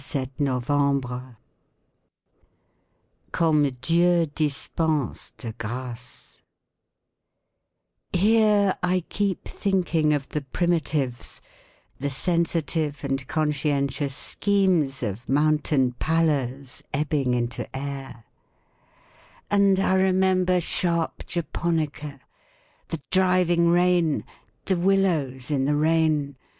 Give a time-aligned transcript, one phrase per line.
[0.01, 1.37] (7 novembre)
[3.31, 6.41] Comme Dieu Dispense de Graces
[8.11, 11.39] Here I keep thinking of the Primitives—
[11.99, 18.23] The sensitive and conscientious schemes Of mountain pallors ebbing into air;
[19.51, 22.21] And I remember sharp Japonica—
[22.87, 24.23] The driving rain,
[24.65, 26.37] the willows in the rain.